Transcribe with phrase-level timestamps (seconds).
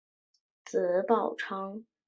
[0.65, 1.83] 子宝昌。